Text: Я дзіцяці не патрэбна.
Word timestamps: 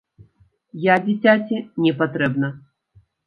Я 0.85 0.95
дзіцяці 1.07 1.57
не 1.87 1.93
патрэбна. 2.01 2.47